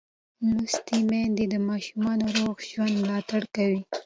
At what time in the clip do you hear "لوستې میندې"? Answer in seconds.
0.55-1.45